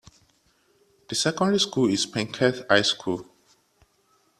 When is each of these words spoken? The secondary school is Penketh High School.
The 1.09 1.13
secondary 1.13 1.59
school 1.59 1.87
is 1.87 2.07
Penketh 2.07 2.67
High 2.67 2.81
School. 2.81 3.23